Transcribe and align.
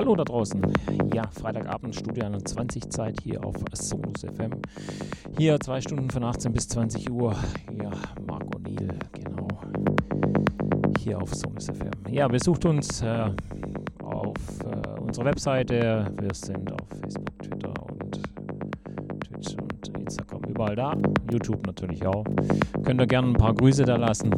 Hallo 0.00 0.16
da 0.16 0.24
draußen. 0.24 0.62
Ja, 1.12 1.24
Freitagabend, 1.30 1.94
Studio 1.94 2.24
21 2.24 2.88
Zeit 2.88 3.20
hier 3.22 3.44
auf 3.44 3.56
Sonus 3.74 4.22
FM. 4.22 4.52
Hier 5.36 5.60
zwei 5.60 5.78
Stunden 5.82 6.08
von 6.08 6.24
18 6.24 6.54
bis 6.54 6.68
20 6.68 7.10
Uhr. 7.10 7.36
Ja, 7.70 7.90
Marc 8.26 8.44
O'Neill, 8.44 8.94
genau. 9.12 9.46
Hier 11.00 11.20
auf 11.20 11.34
Sonus 11.34 11.66
FM. 11.66 11.90
Ja, 12.10 12.28
besucht 12.28 12.64
uns 12.64 13.02
äh, 13.02 13.26
auf 14.02 14.36
äh, 14.64 15.00
unserer 15.00 15.26
Webseite. 15.26 16.10
Wir 16.18 16.34
sind 16.34 16.72
auf 16.72 16.88
Facebook, 17.02 17.38
Twitter 17.42 17.74
und 17.92 18.22
Twitch 19.20 19.54
und 19.60 19.98
Instagram 19.98 20.44
überall 20.44 20.76
da. 20.76 20.96
YouTube 21.30 21.66
natürlich 21.66 22.06
auch. 22.06 22.24
Könnt 22.84 23.02
ihr 23.02 23.06
gerne 23.06 23.28
ein 23.28 23.34
paar 23.34 23.52
Grüße 23.52 23.84
da 23.84 23.96
lassen. 23.96 24.32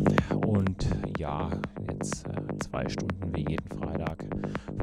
Und 0.44 0.88
ja, 1.20 1.48
jetzt 1.88 2.26
äh, 2.26 2.58
zwei 2.58 2.88
Stunden 2.88 3.32
wie 3.32 3.48
jeden 3.48 3.68
Freitag 3.78 3.91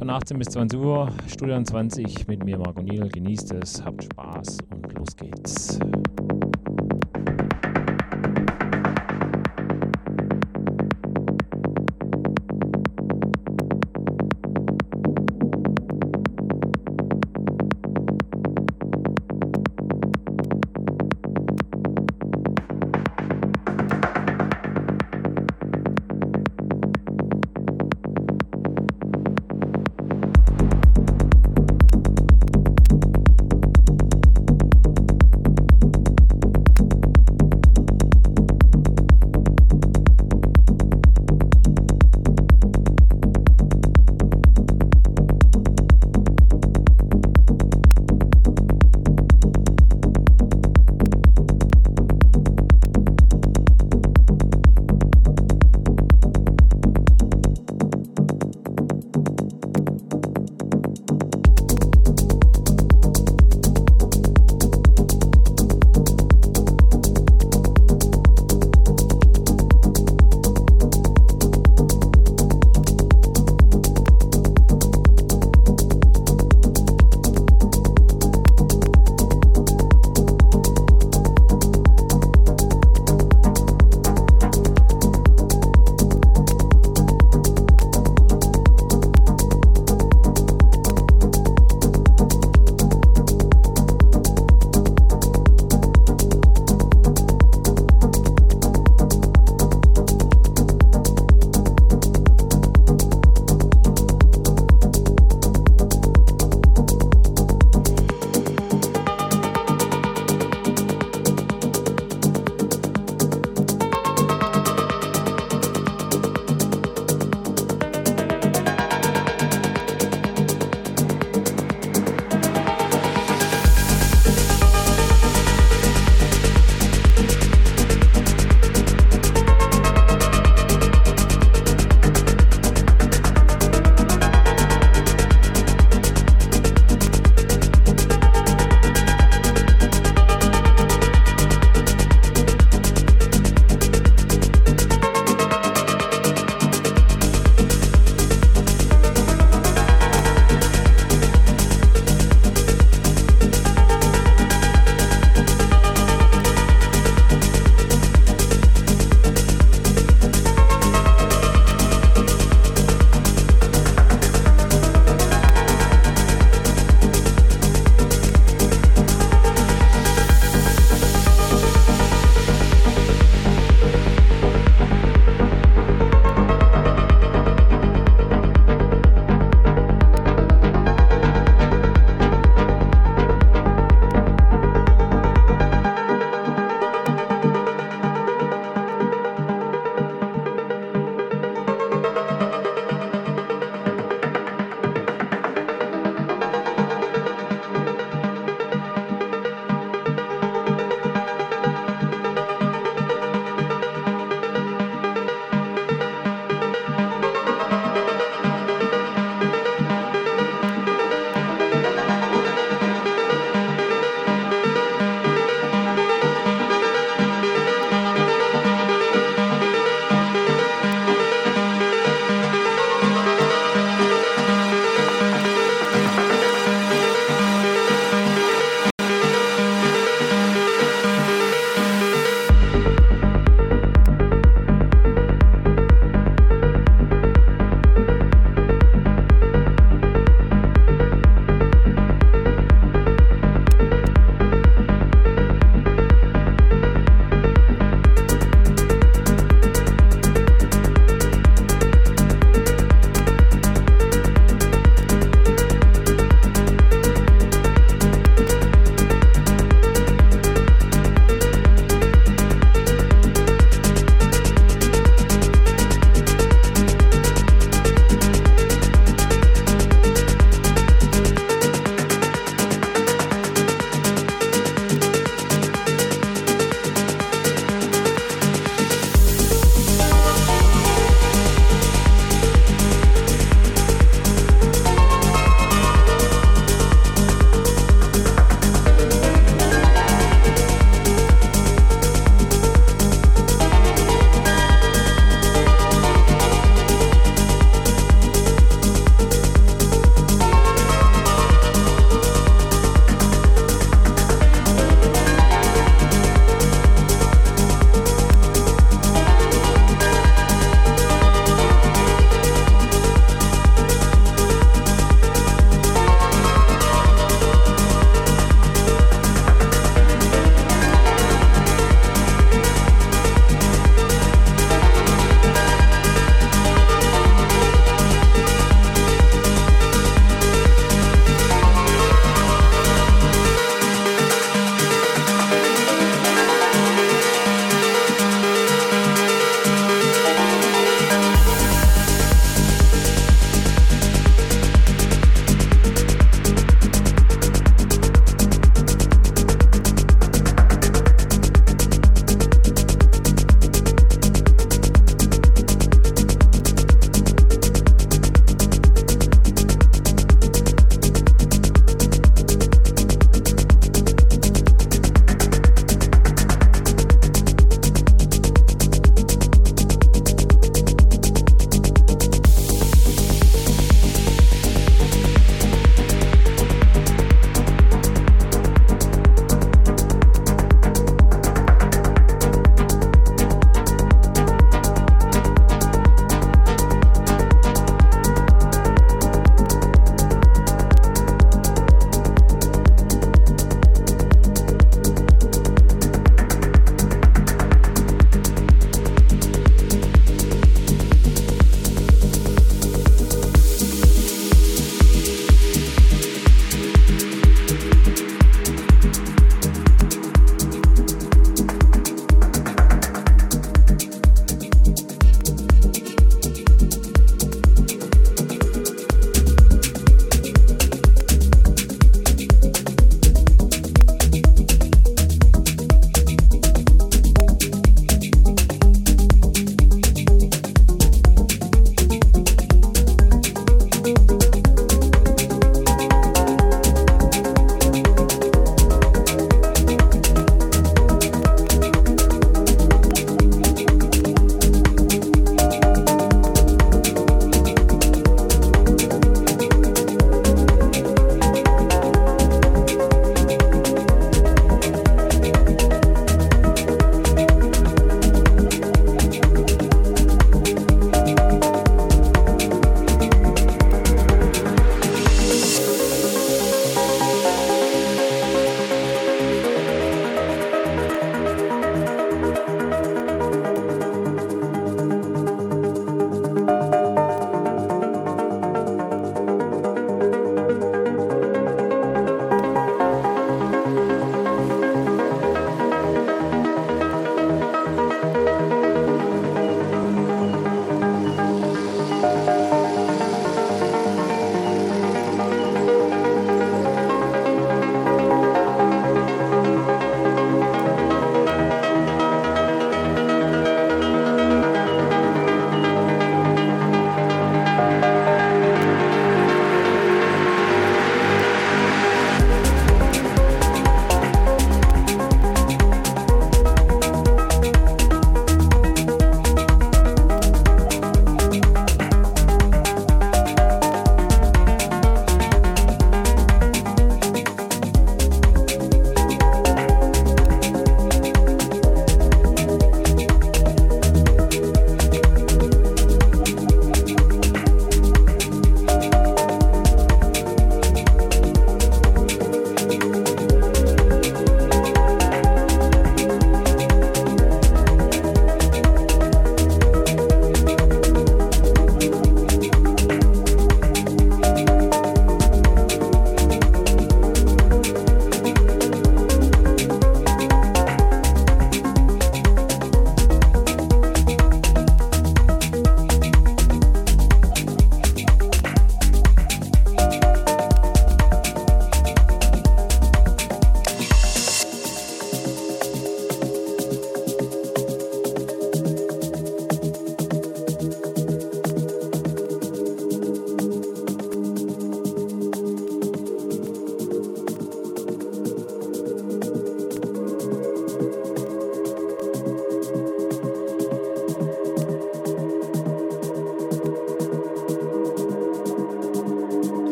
von 0.00 0.08
18 0.08 0.38
bis 0.38 0.48
20 0.48 0.80
Uhr, 0.80 1.12
Studio 1.26 1.62
20 1.62 2.26
mit 2.26 2.42
mir, 2.42 2.56
Marco 2.56 2.80
Niel. 2.80 3.06
Genießt 3.10 3.52
es, 3.52 3.84
habt 3.84 4.02
Spaß 4.04 4.56
und 4.70 4.98
los 4.98 5.14
geht's. 5.14 5.78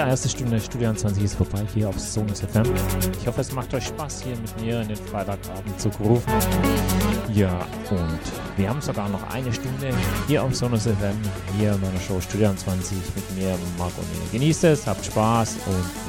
Ja, 0.00 0.08
erste 0.08 0.28
Stunde 0.30 0.58
Studio 0.58 0.94
20 0.94 1.24
ist 1.24 1.34
vorbei 1.34 1.62
hier 1.74 1.88
auf 1.88 1.98
Sonus 1.98 2.40
FM. 2.40 2.62
Ich 3.20 3.26
hoffe, 3.26 3.42
es 3.42 3.52
macht 3.52 3.74
euch 3.74 3.86
Spaß, 3.86 4.22
hier 4.22 4.36
mit 4.36 4.60
mir 4.60 4.80
in 4.80 4.88
den 4.88 4.96
Freitagabend 4.96 5.78
zu 5.78 5.90
rufen. 6.00 6.32
Ja, 7.34 7.66
und 7.90 8.20
wir 8.56 8.68
haben 8.68 8.80
sogar 8.80 9.08
noch 9.10 9.22
eine 9.30 9.52
Stunde 9.52 9.90
hier 10.26 10.42
auf 10.42 10.54
Sonus 10.54 10.84
FM, 10.84 11.16
hier 11.58 11.72
in 11.72 11.80
meiner 11.80 12.00
Show 12.00 12.18
Studio 12.20 12.52
20 12.54 12.96
mit 13.14 13.36
mir, 13.36 13.58
Marco 13.78 14.00
und 14.00 14.32
Genießt 14.32 14.64
es, 14.64 14.86
habt 14.86 15.04
Spaß 15.04 15.56
und 15.66 15.99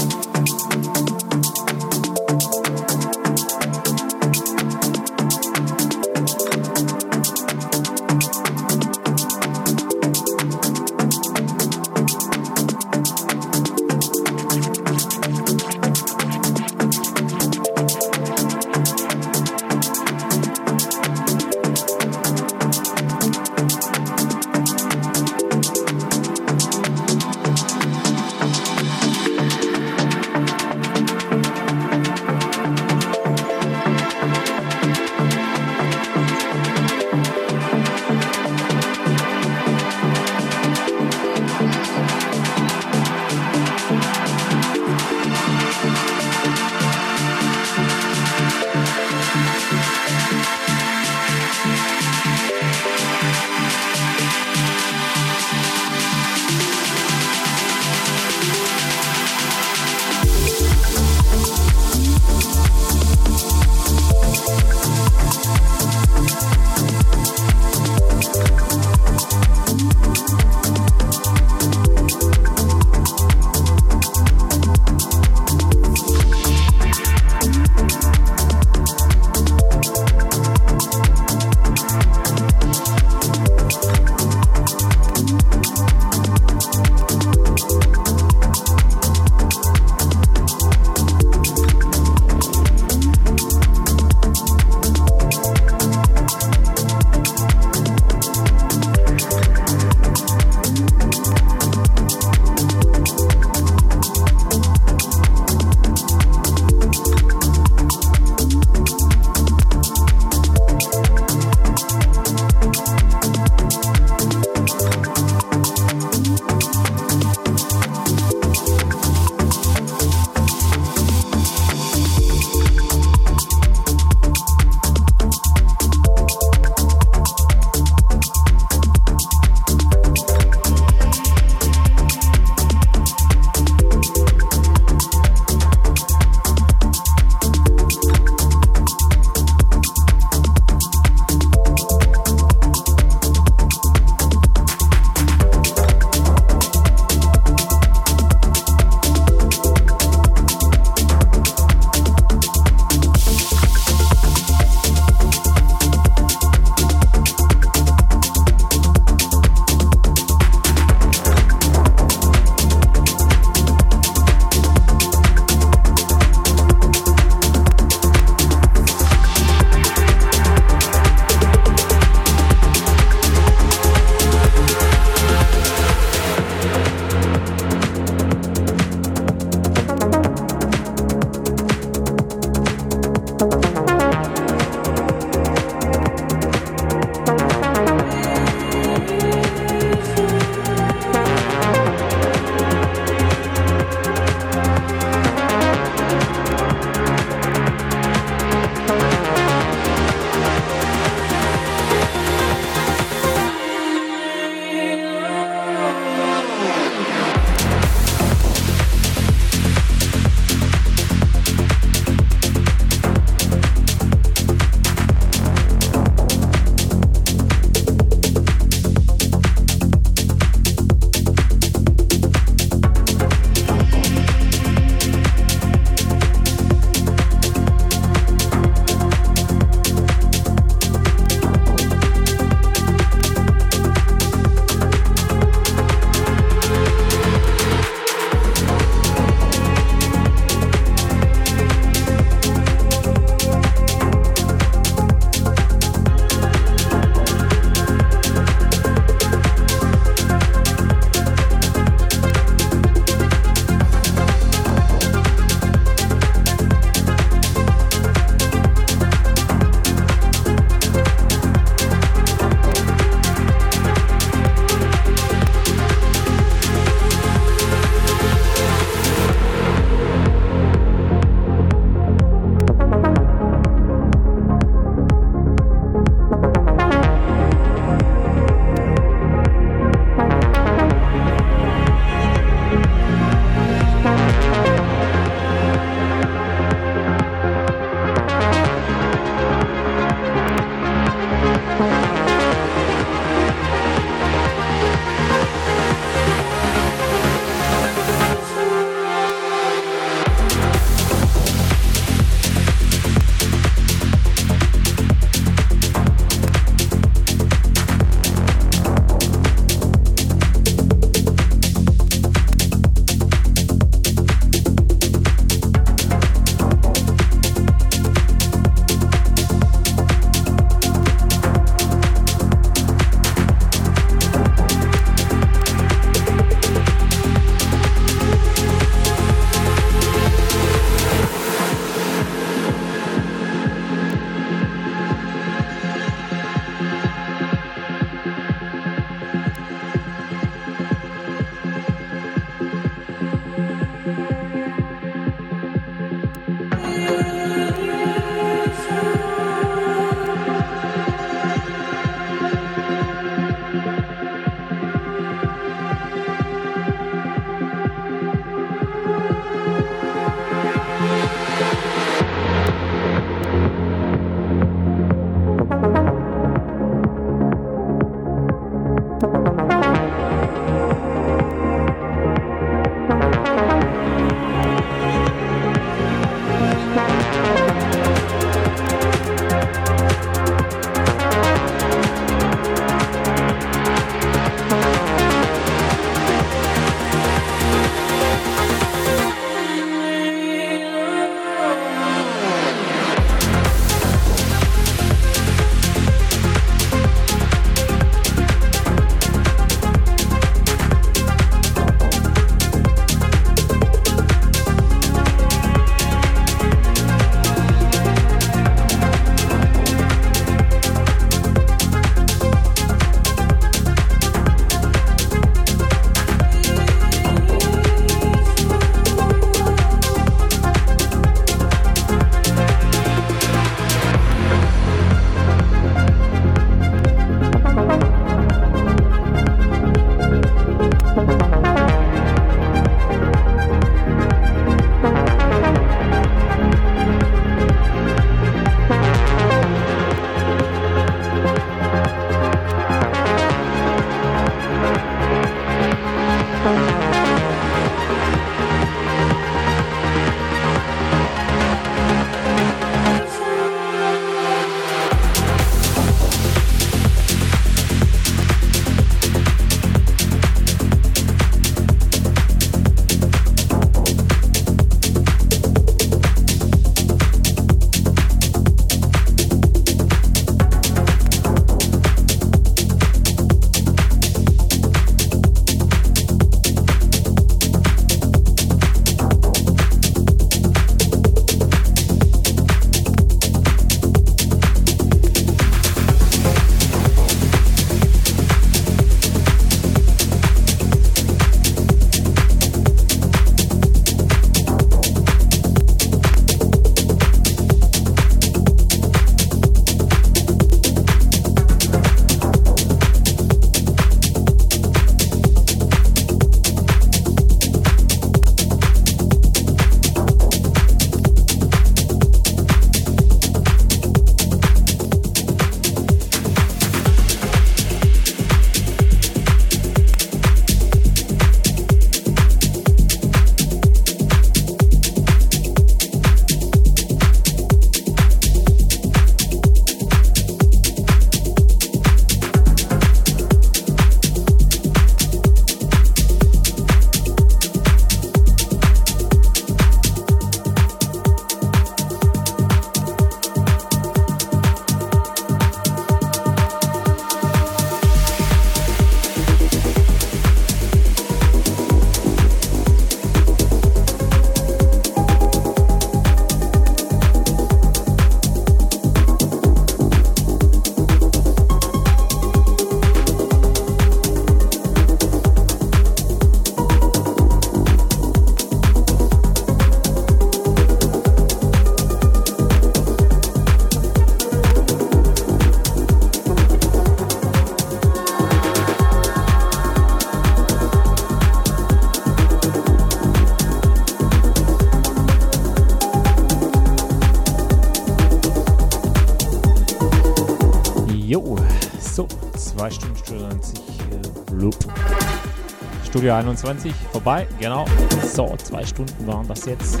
Studio 596.22 596.36
21 596.36 596.94
vorbei, 597.10 597.48
genau. 597.58 597.84
So, 598.32 598.54
zwei 598.62 598.86
Stunden 598.86 599.26
waren 599.26 599.44
das 599.48 599.64
jetzt 599.64 600.00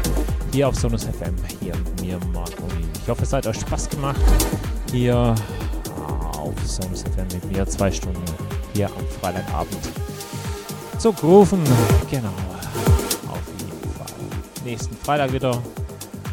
hier 0.52 0.68
auf 0.68 0.76
Sonus 0.76 1.02
FM, 1.02 1.34
hier 1.60 1.74
mit 1.74 2.00
mir, 2.00 2.18
Marco. 2.32 2.62
Ich 3.02 3.08
hoffe, 3.08 3.24
es 3.24 3.32
hat 3.32 3.44
euch 3.44 3.58
Spaß 3.58 3.90
gemacht. 3.90 4.20
Hier 4.92 5.34
auf 6.38 6.54
Sonus 6.64 7.02
FM 7.02 7.26
mit 7.32 7.50
mir, 7.50 7.66
zwei 7.66 7.90
Stunden 7.90 8.22
hier 8.72 8.86
am 8.86 9.04
Freitagabend 9.20 9.76
zu 10.98 11.12
grooven. 11.12 11.58
Genau, 12.08 12.28
auf 13.28 13.42
jeden 13.58 13.92
Fall. 13.92 14.14
Nächsten 14.64 14.96
Freitag 14.98 15.32
wieder 15.32 15.60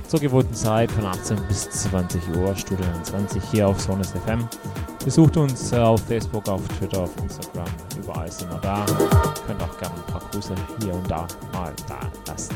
zur 0.07 0.19
gewohnten 0.19 0.53
Zeit 0.53 0.91
von 0.91 1.07
18 1.07 1.35
bis 1.47 1.67
20 1.67 2.21
Uhr, 2.37 2.55
Studio 2.55 2.85
20 3.01 3.41
hier 3.49 3.67
auf 3.67 3.81
Sonus 3.81 4.11
FM. 4.11 4.47
Besucht 5.03 5.35
uns 5.35 5.73
auf 5.73 5.99
Facebook, 6.01 6.47
auf 6.47 6.61
Twitter, 6.77 6.99
auf 6.99 7.17
Instagram, 7.23 7.65
überall 8.09 8.31
sind 8.31 8.51
wir 8.51 8.59
da. 8.59 8.85
Könnt 9.45 9.61
auch 9.61 9.77
gerne 9.77 9.95
ein 9.95 10.11
paar 10.11 10.21
Grüße 10.31 10.55
hier 10.81 10.93
und 10.93 11.09
da 11.09 11.27
mal 11.53 11.73
da 11.87 11.99
lassen. 12.27 12.55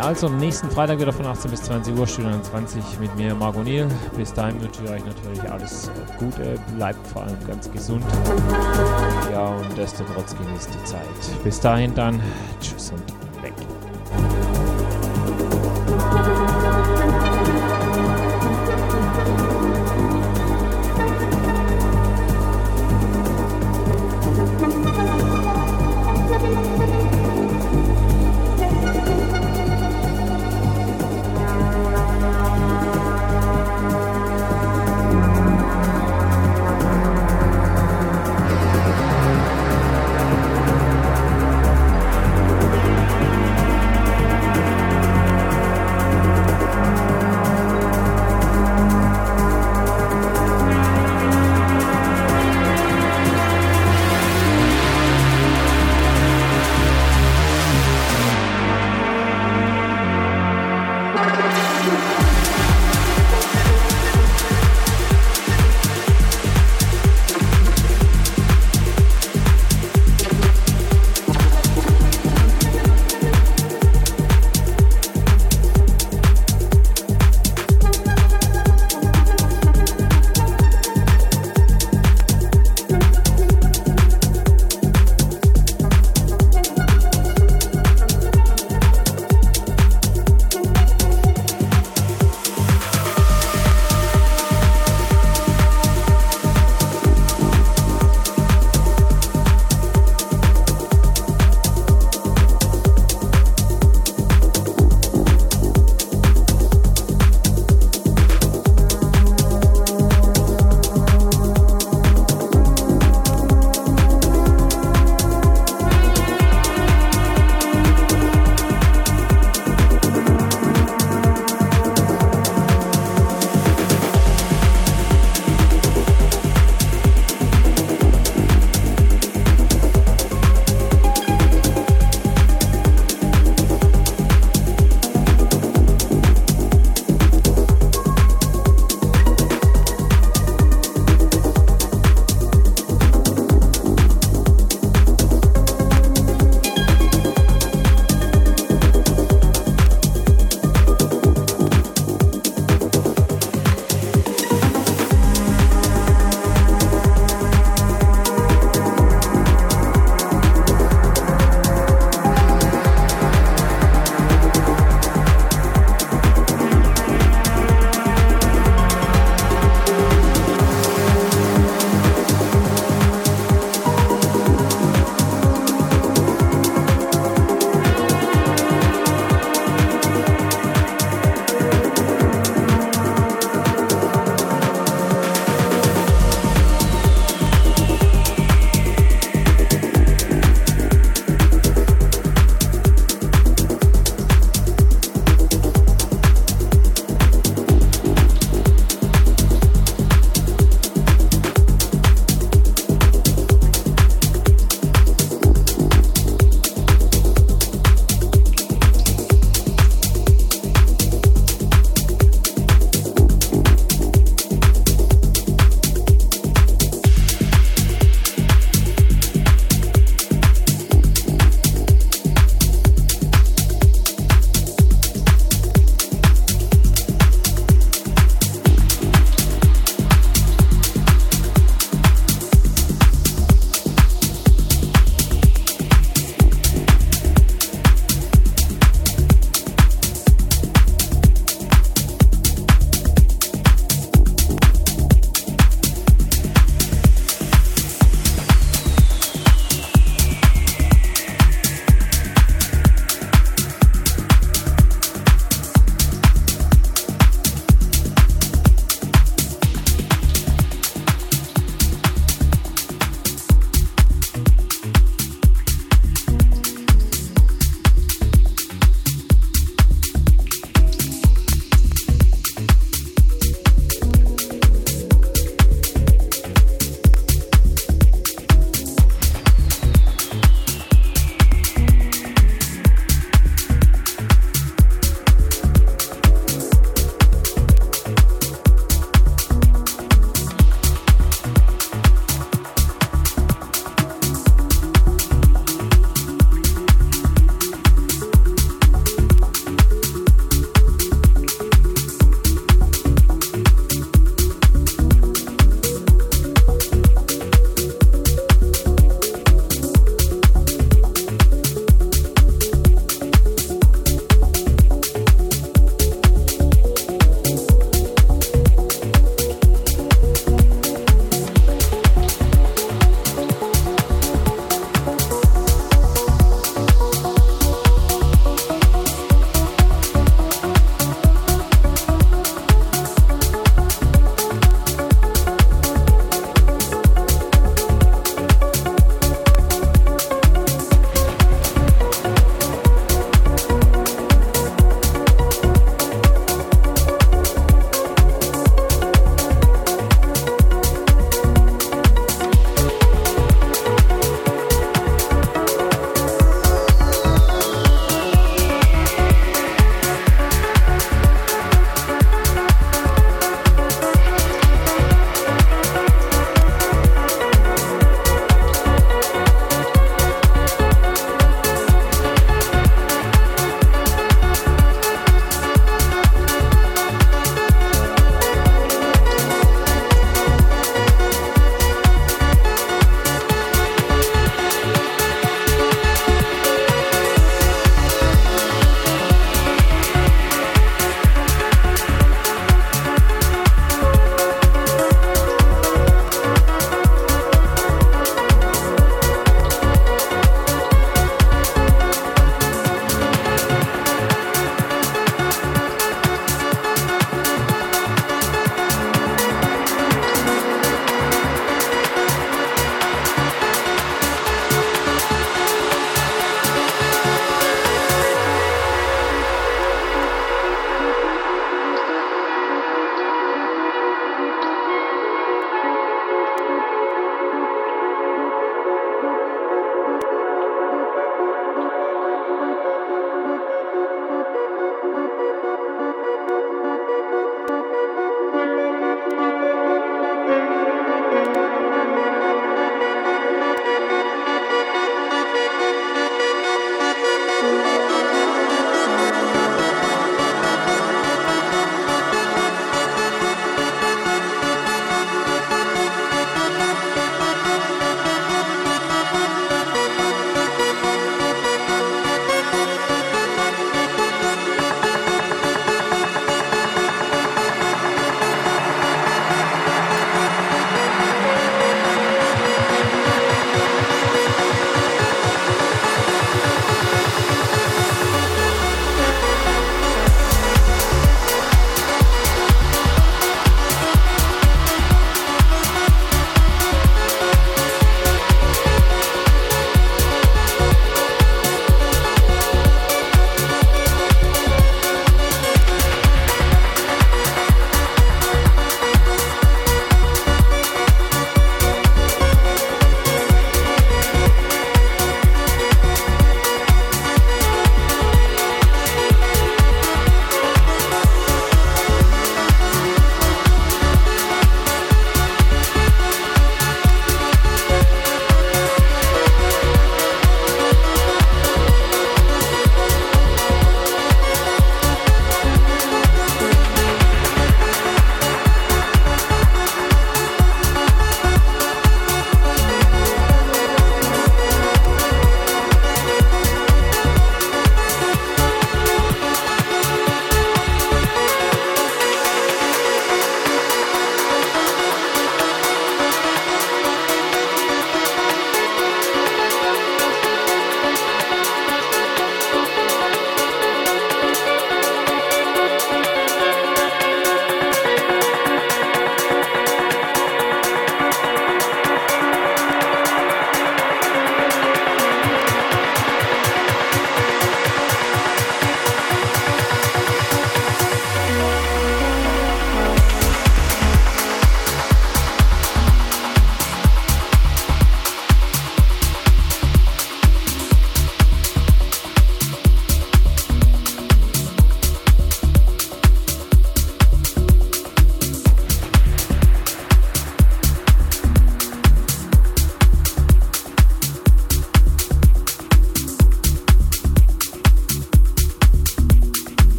Also 0.00 0.28
nächsten 0.28 0.70
Freitag 0.70 1.00
wieder 1.00 1.12
von 1.12 1.26
18 1.26 1.50
bis 1.50 1.64
20 1.64 1.98
Uhr, 1.98 2.06
Studio 2.06 2.30
20 2.40 3.00
mit 3.00 3.14
mir, 3.16 3.34
Marco 3.34 3.60
Niel. 3.64 3.88
Bis 4.16 4.32
dahin 4.32 4.60
wünsche 4.62 4.84
ich 4.84 4.90
euch 4.90 5.04
natürlich 5.04 5.50
alles 5.50 5.90
Gute, 6.20 6.60
bleibt 6.76 7.04
vor 7.08 7.24
allem 7.24 7.36
ganz 7.44 7.70
gesund. 7.72 8.04
Ja, 9.32 9.48
und 9.48 9.76
desto 9.76 10.04
trotz 10.14 10.36
genießt 10.36 10.70
die 10.72 10.84
Zeit. 10.84 11.42
Bis 11.42 11.58
dahin 11.58 11.92
dann, 11.96 12.20
tschüss 12.60 12.92
und 12.92 13.25
thank 13.46 13.60
you. 13.60 13.75